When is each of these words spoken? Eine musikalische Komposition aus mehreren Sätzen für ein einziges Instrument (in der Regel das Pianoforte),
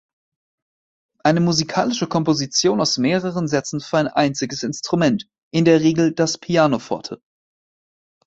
Eine 1.23 1.41
musikalische 1.41 2.07
Komposition 2.07 2.81
aus 2.81 2.97
mehreren 2.97 3.47
Sätzen 3.47 3.79
für 3.79 3.99
ein 3.99 4.07
einziges 4.07 4.63
Instrument 4.63 5.29
(in 5.53 5.63
der 5.63 5.81
Regel 5.81 6.11
das 6.11 6.39
Pianoforte), 6.39 7.21